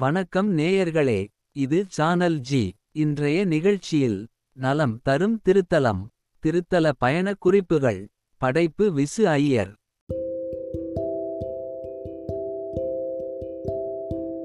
வணக்கம் 0.00 0.58
நேயர்களே 0.58 1.26
இது 1.52 1.84
சானல் 1.88 2.38
ஜி 2.38 2.72
இன்றைய 2.92 3.44
நிகழ்ச்சியில் 3.44 4.26
நலம் 4.52 5.00
தரும் 5.02 5.40
திருத்தலம் 5.44 6.00
திருத்தல 6.42 6.90
பயணக் 6.98 7.40
குறிப்புகள் 7.40 8.08
படைப்பு 8.38 8.92
விசு 8.94 9.22
ஐயர். 9.22 9.72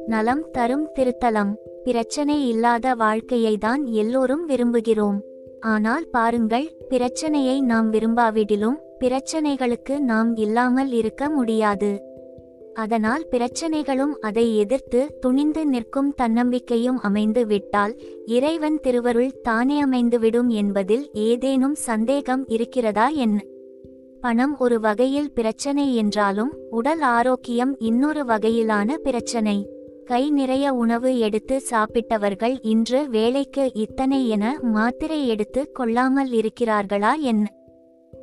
நலம் 0.08 0.52
தரும் 0.52 0.90
திருத்தலம் 0.96 1.54
பிரச்சனை 1.84 2.48
இல்லாத 2.48 2.96
வாழ்க்கையை 2.96 3.58
தான் 3.58 3.86
எல்லோரும் 3.86 4.50
விரும்புகிறோம். 4.50 5.20
ஆனால் 5.60 6.08
பாருங்கள் 6.12 6.76
பிரச்சனையை 6.90 7.62
நாம் 7.62 7.94
விரும்பாவிடிலும் 7.94 8.78
பிரச்சனைகளுக்கு 9.00 10.00
நாம் 10.00 10.36
இல்லாமல் 10.36 10.92
இருக்க 10.92 11.30
முடியாது. 11.30 12.14
அதனால் 12.76 13.28
பிரச்சனைகளும் 13.32 14.14
அதை 14.22 14.58
எதிர்த்து 14.58 15.20
துணிந்து 15.20 15.66
நிற்கும் 15.66 16.14
தன்னம்பிக்கையும் 16.14 17.00
அமைந்து 17.00 17.46
விட்டால் 17.46 17.94
இறைவன் 18.26 18.80
திருவருள் 18.80 19.40
தானே 19.42 19.84
அமைந்துவிடும் 19.84 20.48
என்பதில் 20.48 21.10
ஏதேனும் 21.14 21.76
சந்தேகம் 21.76 22.46
இருக்கிறதா 22.48 23.08
என்ன? 23.08 23.40
பணம் 24.22 24.58
ஒரு 24.58 24.80
வகையில் 24.80 25.32
பிரச்சனை 25.32 25.96
என்றாலும் 25.96 26.54
உடல் 26.70 27.02
ஆரோக்கியம் 27.02 27.80
இன்னொரு 27.80 28.24
வகையிலான 28.26 28.98
பிரச்சனை. 28.98 29.58
கை 30.06 30.30
நிறைய 30.30 30.74
உணவு 30.74 31.20
எடுத்து 31.20 31.62
சாப்பிட்டவர்கள் 31.72 32.56
இன்று 32.62 33.10
வேலைக்கு 33.10 33.72
இத்தனை 33.74 34.28
என 34.30 34.60
மாத்திரை 34.62 35.28
எடுத்து 35.28 35.72
கொள்ளாமல் 35.72 36.32
இருக்கிறார்களா 36.32 37.14
என்ன? 37.22 37.46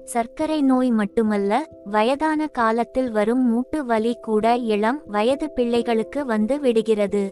சர்க்கரை 0.04 0.62
நோய் 0.62 0.90
மட்டுமல்ல 0.90 1.52
வயதான 1.84 2.46
காலத்தில் 2.46 3.10
வரும் 3.10 3.44
மூட்டு 3.46 3.84
வலி 3.84 4.14
கூட 4.20 4.56
இளம் 4.56 5.00
வயது 5.06 5.50
பிள்ளைகளுக்கு 5.50 6.24
வந்து 6.24 6.60
விடுகிறது. 6.60 7.22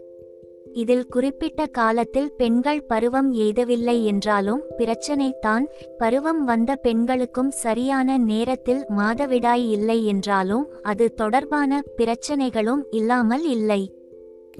இதில் 0.73 1.07
குறிப்பிட்ட 1.07 1.67
காலத்தில் 1.67 2.33
பெண்கள் 2.33 2.83
பருவம் 2.87 3.33
எய்தவில்லை 3.33 4.05
என்றாலும் 4.05 4.62
பிரச்சனை 4.77 5.39
தான். 5.41 5.65
பருவம் 5.99 6.45
வந்த 6.45 6.77
பெண்களுக்கும் 6.77 7.51
சரியான 7.51 8.19
நேரத்தில் 8.19 8.84
மாதவிடாய் 8.97 9.67
இல்லை 9.71 10.05
என்றாலும் 10.05 10.67
அது 10.83 11.15
தொடர்பான 11.15 11.83
பிரச்சனைகளும் 11.97 12.84
இல்லாமல் 12.91 13.43
இல்லை. 13.43 13.83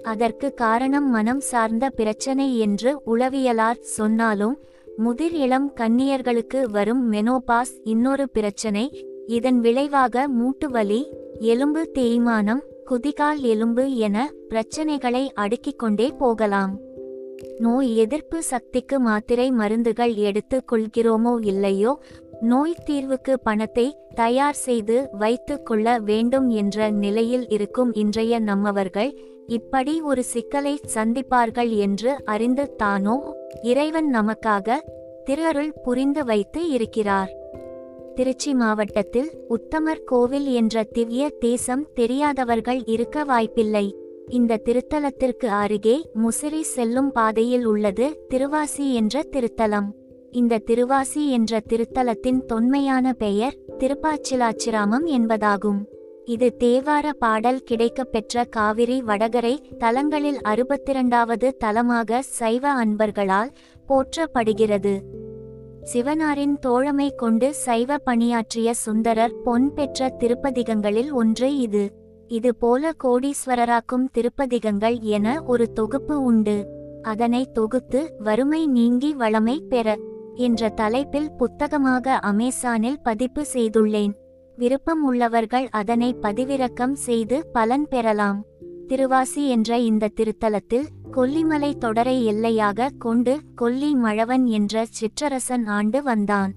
அதற்கு 0.03 0.55
காரணம் 0.55 1.11
மனம் 1.11 1.41
சார்ந்த 1.41 1.91
பிரச்சனை 1.91 2.59
என்று 2.59 3.03
உளவியலார் 3.07 3.81
சொன்னாலும் 3.81 4.57
முதிர் 5.01 5.33
இளம் 5.33 5.73
கன்னியர்களுக்கு 5.81 6.71
வரும் 6.71 7.13
மெனோபாஸ் 7.13 7.81
இன்னொரு 7.85 8.29
பிரச்சனை 8.29 9.07
இதன் 9.27 9.61
விளைவாக 9.61 10.29
மூட்டுவலி 10.29 11.05
எலும்பு 11.39 11.91
தேய்மானம் 11.95 12.61
குதிகால் 12.91 13.41
எலும்பு 13.41 13.97
என 13.97 14.33
பிரச்சனைகளை 14.49 15.29
அடுக்கிக் 15.35 15.79
கொண்டே 15.79 16.09
போகலாம். 16.09 16.79
நோய் 17.59 17.97
எதிர்ப்பு 17.97 18.43
சக்திக்கு 18.43 19.01
மாத்திரை 19.01 19.51
மருந்துகள் 19.51 20.15
எடுத்துக் 20.15 20.73
கொள்கிறோமோ 20.73 21.47
இல்லையோ 21.47 22.03
நோய் 22.41 22.75
தீர்வுக்கு 22.85 23.41
பணத்தை 23.43 23.97
தயார் 24.15 24.55
செய்து 24.55 25.09
வைத்துக் 25.13 25.67
கொள்ள 25.67 25.99
வேண்டும் 25.99 26.49
என்ற 26.49 26.91
நிலையில் 26.91 27.49
இருக்கும் 27.49 27.93
இன்றைய 27.93 28.39
நம்மவர்கள் 28.39 29.21
இப்படி 29.47 30.01
ஒரு 30.01 30.25
சிக்கலை 30.25 30.81
சந்திப்பார்கள் 30.95 31.77
என்று 31.77 32.17
அறிந்து 32.25 32.75
தானோ? 32.77 33.37
இறைவன் 33.63 34.15
நமக்காக 34.15 34.79
திருஅருள் 35.25 35.73
புரிந்து 35.83 36.25
வைத்து 36.25 36.69
இருக்கிறார். 36.71 37.31
திருச்சி 38.15 38.55
மாவட்டத்தில் 38.55 39.31
உத்தமர் 39.49 40.05
கோவில் 40.05 40.47
என்ற 40.47 40.83
திவ்ய 40.83 41.31
தேசம் 41.31 41.87
தெரியாதவர்கள் 41.95 42.85
இருக்க 42.85 43.25
வாய்ப்பில்லை. 43.25 43.97
இந்த 44.29 44.61
திருத்தலத்திற்கு 44.65 45.47
அருகே 45.47 46.11
முசிறி 46.15 46.61
செல்லும் 46.61 47.13
பாதையில் 47.13 47.65
உள்ளது 47.65 48.27
திருவாசி 48.29 48.95
என்ற 48.95 49.23
திருத்தலம். 49.33 49.89
இந்த 50.31 50.59
திருவாசி 50.59 51.29
என்ற 51.29 51.61
திருத்தலத்தின் 51.69 52.45
தொன்மையான 52.45 53.13
பெயர் 53.13 53.57
திருப்பாச்சிலாச்சிராமம் 53.79 55.07
என்பதாகும். 55.07 55.81
இது 56.35 56.49
தேவார 56.59 57.07
பாடல் 57.19 57.63
கிடைக்கப் 57.63 58.13
பெற்ற 58.13 58.45
காவிரி 58.45 58.97
வடகரை 59.03 59.55
தலங்களில் 59.79 60.39
அறுபத்திரண்டாவது 60.45 61.49
தலமாக 61.65 62.19
சைவ 62.19 62.65
அன்பர்களால் 62.85 63.51
போற்றப்படுகிறது. 63.89 64.95
சிவனாரின் 65.93 66.55
தோழமை 66.59 67.09
கொண்டு 67.15 67.55
சைவ 67.55 67.99
பணியாற்றிய 67.99 68.75
சுந்தரர் 68.75 69.35
பொன் 69.45 69.75
பெற்ற 69.75 70.11
திருப்பதிகங்களில் 70.19 71.11
ஒன்று 71.13 71.57
இது. 71.57 71.85
இது 72.29 72.55
போல 72.55 72.93
கோடீஸ்வரராக்கும் 73.05 74.07
திருப்பதிகங்கள் 74.13 74.99
என 75.01 75.43
ஒரு 75.43 75.73
தொகுப்பு 75.73 76.23
உண்டு. 76.23 76.59
அதனை 77.03 77.43
தொகுத்து 77.53 78.15
வறுமை 78.19 78.67
நீங்கி 78.67 79.15
வளமை 79.19 79.59
பெற 79.69 79.97
என்ற 80.35 80.69
தலைப்பில் 80.69 81.31
புத்தகமாக 81.33 82.19
அமேசானில் 82.23 83.01
பதிப்பு 83.03 83.45
செய்துள்ளேன். 83.53 84.15
விருப்பம் 84.61 85.03
உள்ளவர்கள் 85.05 85.67
அதனை 85.71 86.09
பதிவிறக்கம் 86.23 86.97
செய்து 87.07 87.37
பலன் 87.53 87.87
பெறலாம். 87.89 88.39
திருவாசி 88.89 89.43
என்ற 89.49 89.79
இந்த 89.79 90.11
திருத்தலத்தில் 90.19 90.89
கொல்லிமலை 91.17 91.71
தொடரை 91.79 92.17
எல்லையாக 92.33 92.89
கொண்டு 92.99 93.33
கொல்லி 93.55 93.91
மழவன் 93.95 94.45
என்ற 94.59 94.85
சிற்றரசன் 94.99 95.65
ஆண்டு 95.77 96.03
வந்தான். 96.03 96.53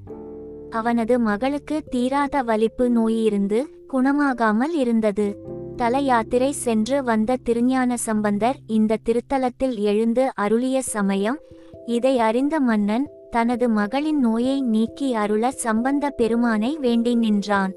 அவனது 0.69 1.15
மகளுக்கு 1.19 1.77
தீராத 1.89 2.43
வலிப்பு 2.43 2.85
நோயிருந்து 2.89 3.59
குணமாகாமல் 3.93 4.73
இருந்தது. 4.73 5.27
தல 5.75 5.99
யாத்திரை 5.99 6.51
சென்று 6.65 6.97
வந்த 7.03 7.37
திருஞான 7.43 7.97
சம்பந்தர் 7.97 8.57
இந்த 8.67 8.99
திருத்தலத்தில் 9.07 9.75
எழுந்து 9.83 10.25
அருளிய 10.33 10.81
சமயம் 10.81 11.39
இதை 11.85 12.15
அறிந்த 12.19 12.55
மன்னன் 12.59 13.07
தனது 13.31 13.65
மகளின் 13.69 14.19
நோயை 14.19 14.57
நீக்கி 14.73 15.07
அருள 15.13 15.51
சம்பந்த 15.51 16.09
பெருமானை 16.09 16.71
வேண்டி 16.81 17.13
நின்றான். 17.15 17.73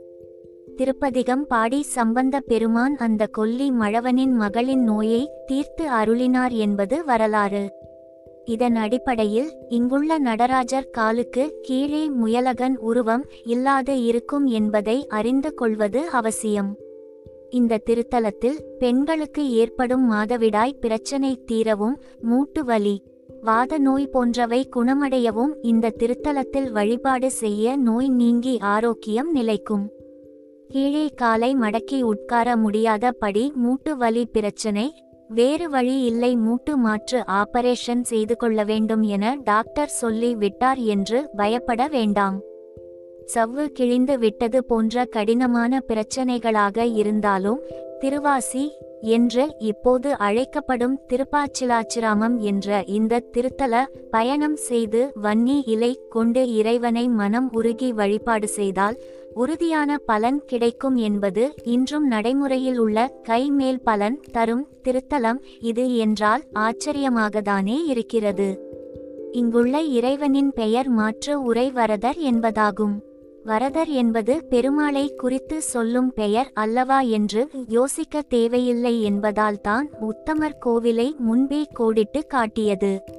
திருப்பதிகம் 0.79 1.47
பாடி 1.47 1.83
சம்பந்த 1.83 2.41
பெருமான் 2.41 2.97
அந்த 2.97 3.27
கொல்லி 3.27 3.71
மழவனின் 3.71 4.33
மகளின் 4.33 4.83
நோயை 4.83 5.31
தீர்த்து 5.47 5.85
அருளினார் 5.91 6.51
என்பது 6.51 7.05
வரலாறு. 7.05 7.63
இதன் 8.45 8.77
அடிப்படையில் 8.77 9.51
இங்குள்ள 9.69 10.19
நடராஜர் 10.19 10.91
காலுக்கு 10.91 11.59
கீழே 11.63 12.09
முயலகன் 12.09 12.77
உருவம் 12.77 13.25
இல்லாது 13.45 14.05
இருக்கும் 14.05 14.47
என்பதை 14.47 15.07
அறிந்து 15.09 15.55
கொள்வது 15.55 16.09
அவசியம். 16.11 16.77
இந்த 17.51 17.81
திருத்தலத்தில் 17.91 18.61
பெண்களுக்கு 18.79 19.51
ஏற்படும் 19.51 20.13
மாதவிடாய் 20.13 20.79
பிரச்சனை 20.81 21.45
தீரவும் 21.45 21.99
மூட்டு 22.21 22.65
வலி 22.65 22.97
வாத 23.43 23.79
நோய் 23.79 24.07
போன்றவை 24.07 24.69
குணமடையவும் 24.77 25.53
இந்த 25.63 25.95
திருத்தலத்தில் 25.99 26.71
வழிபாடு 26.71 27.31
செய்ய 27.31 27.77
நோய் 27.77 28.09
நீங்கி 28.09 28.59
ஆரோக்கியம் 28.59 29.33
நிலைக்கும். 29.33 29.87
கீழே 30.71 31.09
காலை 31.09 31.57
மடக்கி 31.57 32.03
உட்கார 32.03 32.57
முடியாத 32.57 33.13
படி 33.13 33.53
மூட்டு 33.55 33.97
வலி 33.97 34.27
பிரச்சனை 34.27 34.87
வேறு 35.29 35.71
வழி 35.71 36.01
இல்லை 36.01 36.37
மூட்டு 36.37 36.77
மாற்று 36.77 37.19
ஆபரேஷன் 37.27 38.03
செய்து 38.03 38.37
கொள்ள 38.37 38.65
வேண்டும் 38.65 39.03
என 39.03 39.35
டாக்டர் 39.45 39.89
சொல்லி 39.89 40.35
விட்டார் 40.35 40.79
என்று 40.79 41.31
பயப்பட 41.37 41.89
வேண்டாம். 41.89 42.37
சவ்வு 43.27 43.65
கிழிந்து 43.67 44.19
விட்டது 44.19 44.65
போன்ற 44.65 45.05
கடினமான 45.05 45.81
பிரச்சனைகளாக 45.89 46.85
இருந்தாலும் 46.95 47.63
திருவாசி 48.01 48.65
என்று 49.01 49.57
இப்போது 49.59 50.17
அழைக்கப்படும் 50.17 50.99
திருப்பாச்சிலாச்சிராமம் 51.09 52.37
என்ற 52.41 52.85
இந்த 52.87 53.23
திருத்தல 53.33 53.85
பயணம் 54.11 54.57
செய்து 54.57 55.13
வன்னி 55.23 55.63
இலை 55.67 55.93
கொண்டு 56.09 56.53
இறைவனை 56.53 57.09
மனம் 57.09 57.53
உருகி 57.53 57.93
வழிபாடு 57.93 58.49
செய்தால் 58.49 58.99
உறுதியான 59.37 59.99
பலன் 59.99 60.45
கிடைக்கும் 60.47 60.97
என்பது 60.97 61.55
இன்றும் 61.63 62.07
நடைமுறையில் 62.07 62.79
உள்ள 62.79 63.21
கைமேல் 63.29 63.81
பலன் 63.85 64.21
தரும் 64.33 64.69
திருத்தலம் 64.85 65.41
இது 65.61 65.97
என்றால் 65.97 66.43
ஆச்சரியமாகத்தானே 66.55 67.85
இருக்கிறது. 67.87 68.61
இங்குள்ள 69.33 69.83
இறைவனின் 69.83 70.53
பெயர் 70.53 70.89
மாற்று 70.89 71.43
உரை 71.43 71.71
வரதர் 71.71 72.17
என்பதாகும். 72.17 72.97
வரதர் 73.45 73.89
என்பது 73.89 74.47
பெருமாளை 74.51 75.15
குறித்து 75.15 75.63
சொல்லும் 75.63 76.13
பெயர் 76.13 76.51
அல்லவா 76.55 77.01
என்று 77.01 77.49
யோசிக்க 77.69 78.23
தேவையில்லை 78.23 79.11
என்பதால்தான் 79.11 79.87
உத்தமர் 80.01 80.59
கோவிலை 80.67 81.17
முன்பே 81.17 81.67
கோடிட்டு 81.73 82.27
காட்டியது. 82.27 83.16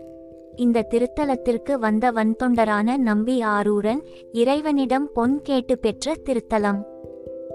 இந்த 0.58 0.86
திருத்தலத்திற்கு 0.92 1.74
வந்த 1.80 2.12
வன்தொண்டரான 2.12 2.98
நம்பி 2.98 3.42
ஆரூரன் 3.42 4.02
இறைவனிடம் 4.32 5.12
பொன் 5.14 5.42
கேட்டு 5.42 5.78
பெற்ற 5.78 6.16
திருத்தலம். 6.24 6.80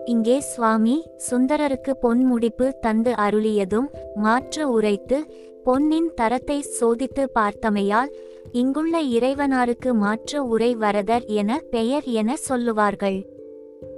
இங்கே 0.04 0.40
சுவாமி 0.40 0.94
சுந்தரருக்கு 1.30 1.90
பொன் 2.00 2.22
முடிப்பு 2.32 2.72
தந்து 2.80 3.12
அருளியதும் 3.12 3.88
மாற்று 4.14 4.70
உரைத்து 4.70 5.18
பொன்னின் 5.64 6.08
தரத்தை 6.14 6.64
சோதித்து 6.80 7.24
பார்த்தமையால் 7.34 8.12
இங்குள்ள 8.52 9.02
இறைவனாருக்கு 9.02 9.92
மாற்று 9.94 10.48
உரை 10.48 10.74
வரதர் 10.74 11.24
என 11.24 11.60
பெயர் 11.70 12.04
என 12.04 12.36
சொல்லுவார்கள். 12.36 13.20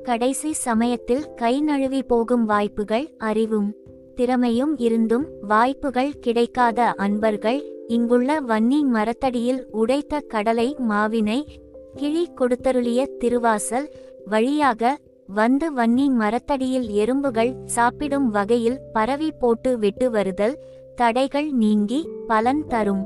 கடைசி 0.02 0.52
சமயத்தில் 0.52 1.24
கை 1.34 1.60
நழுவி 1.60 2.02
போகும் 2.02 2.44
வாய்ப்புகள் 2.44 3.06
அறிவும். 3.18 3.70
திறமையும் 4.14 4.74
இருந்தும் 4.76 5.28
வாய்ப்புகள் 5.48 6.12
கிடைக்காத 6.20 6.90
அன்பர்கள் 6.96 7.60
இங்குள்ள 7.88 8.40
வன்னி 8.40 8.78
மரத்தடியில் 8.92 9.66
உடைத்த 9.72 10.20
கடலை 10.20 10.76
மாவினை 10.88 11.46
கிழி 11.94 12.28
கொடுத்தருளிய 12.40 13.06
திருவாசல் 13.18 13.94
வழியாக 14.24 14.98
வந்து 15.26 15.72
வன்னி 15.76 16.08
மரத்தடியில் 16.10 16.88
எறும்புகள் 16.88 17.56
சாப்பிடும் 17.64 18.28
வகையில் 18.28 18.80
பரவி 18.92 19.32
போட்டு 19.32 19.78
விட்டு 19.78 20.10
வருதல் 20.10 20.58
தடைகள் 20.96 21.52
நீங்கி 21.52 22.08
பலன் 22.26 22.66
தரும். 22.66 23.04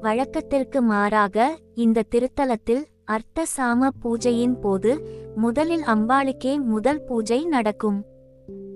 வழக்கத்திற்கு 0.00 0.82
மாறாக 0.82 1.58
இந்த 1.74 2.04
திருத்தலத்தில் 2.10 2.84
அர்த்த 3.04 3.44
சாம 3.56 3.88
பூஜையின் 4.02 4.60
போது 4.60 5.06
முதலில் 5.34 5.82
அம்பாளுக்கே 5.82 6.60
முதல் 6.62 7.04
பூஜை 7.04 7.44
நடக்கும். 7.44 8.04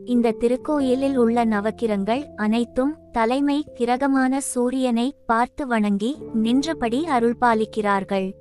இந்த 0.06 0.32
திருக்கோயிலில் 0.32 1.16
உள்ள 1.16 1.44
நவக்கிரங்கள் 1.44 2.24
அனைத்தும் 2.36 2.96
தலைமை 3.12 3.64
கிரகமான 3.74 4.40
சூரியனை 4.40 5.14
பார்த்து 5.26 5.66
வணங்கி 5.66 6.18
நின்றபடி 6.34 7.04
அருள்பாலிக்கிறார்கள். 7.04 8.34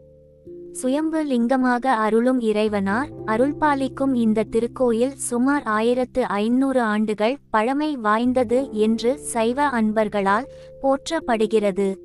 சுயம்பு 0.72 1.24
லிங்கமாக 1.24 1.92
அருளும் 1.92 2.42
இறைவனார் 2.42 3.10
அருள்பாலிக்கும் 3.25 4.13
இந்த 4.13 4.44
திருக்கோயில் 4.44 5.13
சுமார் 5.16 5.63
ஆயிரத்து 5.63 6.25
ஐநூறு 6.28 6.81
ஆண்டுகள் 6.81 7.38
பழமை 7.50 7.98
வாய்ந்தது 7.98 8.69
என்று 8.72 9.19
சைவ 9.19 9.69
அன்பர்களால் 9.69 10.48
போற்றப்படுகிறது. 10.81 11.96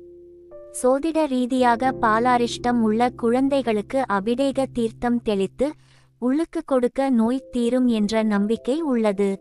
சோதிட 0.83 1.25
ரீதியாக 1.25 1.91
பாலாரிஷ்டம் 2.01 2.79
உள்ள 2.81 3.09
குழந்தைகளுக்கு 3.09 4.03
அபிடேக 4.07 4.65
தீர்த்தம் 4.73 5.21
தெளித்து 5.21 5.71
உள்ளுக்கு 6.19 6.61
கொடுக்க 6.65 7.09
நோய் 7.09 7.49
தீரும் 7.51 7.87
என்ற 7.87 8.23
நம்பிக்கை 8.23 8.81
உள்ளது. 8.81 9.39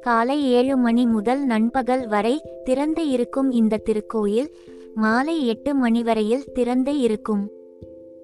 காலை 0.00 0.52
ஏழு 0.52 0.76
மணி 0.76 1.06
முதல் 1.06 1.44
நண்பகல் 1.44 2.08
வரை 2.08 2.42
திறந்து 2.64 3.08
இருக்கும் 3.08 3.50
இந்த 3.50 3.80
திருக்கோயில் 3.84 4.48
மாலை 4.94 5.46
எட்டு 5.46 5.74
மணி 5.74 6.02
வரையில் 6.02 6.52
திறந்து 6.52 6.98
இருக்கும். 6.98 7.50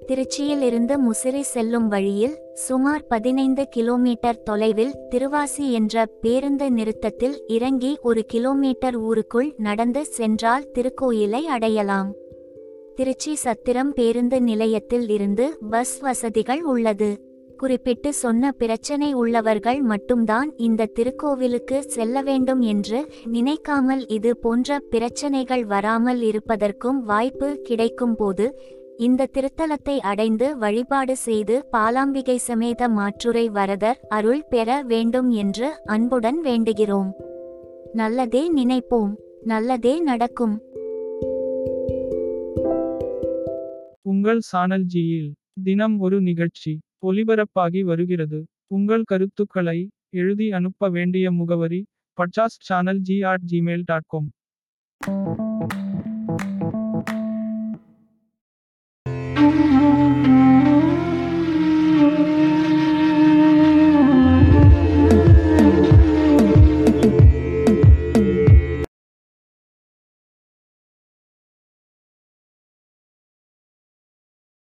திருச்சியிலிருந்து 0.06 0.98
முசிறி 0.98 1.40
செல்லும் 1.40 1.88
வழியில் 1.88 2.38
சுமார் 2.54 3.06
பதினைந்து 3.06 3.68
கிலோமீட்டர் 3.68 4.42
தொலைவில் 4.42 4.94
திருவாசி 5.10 5.72
என்ற 5.72 6.06
பேருந்து 6.06 6.72
நிறுத்தத்தில் 6.72 7.44
இறங்கி 7.46 7.98
ஒரு 8.02 8.24
கிலோமீட்டர் 8.24 8.96
ஊருக்குள் 8.96 9.54
நடந்து 9.56 10.06
சென்றால் 10.06 10.70
திருக்கோயிலை 10.74 11.40
அடையலாம். 11.40 12.12
திருச்சி 12.94 13.34
சத்திரம் 13.34 13.92
பேருந்து 13.92 14.42
நிலையத்தில் 14.42 15.08
இருந்து 15.08 15.58
பஸ் 15.70 15.98
வசதிகள் 15.98 16.62
உள்ளது. 16.62 17.27
குறிப்பிட்டு 17.58 18.10
சொன்ன 18.14 18.52
பிரச்சனை 18.52 19.08
உள்ளவர்கள் 19.12 19.80
மட்டும்தான் 19.82 20.48
இந்த 20.56 20.88
திருக்கோவிலுக்கு 20.98 21.78
செல்ல 21.88 22.22
வேண்டும் 22.22 22.64
என்று 22.72 23.00
நினைக்காமல் 23.26 24.02
இது 24.08 24.32
போன்ற 24.36 24.78
பிரச்சனைகள் 24.92 25.64
வராமல் 25.64 26.22
இருப்பதற்கும் 26.22 27.00
வாய்ப்பு 27.04 27.48
கிடைக்கும் 27.62 28.16
போது 28.16 28.46
இந்த 28.96 29.28
திருத்தலத்தை 29.32 29.96
அடைந்து 30.10 30.46
வழிபாடு 30.58 31.16
செய்து 31.16 31.56
பாலாம்பிகை 31.72 32.36
சமேத 32.48 32.88
மாற்றுரை 32.88 33.44
வரதர் 33.50 34.00
அருள் 34.08 34.42
பெற 34.48 34.78
வேண்டும் 34.82 35.30
என்று 35.42 35.68
அன்புடன் 35.86 36.40
வேண்டுகிறோம். 36.44 37.10
நல்லதே 37.92 38.42
நினைப்போம். 38.56 39.12
நல்லதே 39.42 39.94
நடக்கும். 40.00 40.56
உங்கள் 44.02 44.40
சானல் 44.40 44.86
ஜியில் 44.94 45.30
தினம் 45.64 45.96
ஒரு 46.00 46.20
நிகழ்ச்சி. 46.20 46.72
ஒலிபரப்பாகி 47.02 47.82
வருகிறது. 47.82 48.40
உங்கள் 48.66 49.04
கருத்துக்களை 49.04 49.78
எழுதி 50.10 50.52
அனுப்ப 50.52 50.88
வேண்டிய 50.88 51.32
முகவரி 51.32 51.80
podcast 52.18 52.66
channel 52.68 53.02
G 53.02 53.16
at 53.22 53.46
Gmail 53.52 53.84
dot 53.84 54.08
com 54.08 54.28